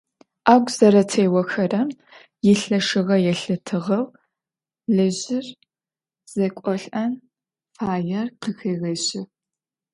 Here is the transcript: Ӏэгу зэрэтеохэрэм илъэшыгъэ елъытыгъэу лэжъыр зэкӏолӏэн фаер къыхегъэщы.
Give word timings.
Ӏэгу 0.45 0.71
зэрэтеохэрэм 0.77 1.89
илъэшыгъэ 2.51 3.17
елъытыгъэу 3.31 4.05
лэжъыр 4.95 5.45
зэкӏолӏэн 6.33 7.11
фаер 7.75 8.27
къыхегъэщы. 8.41 9.21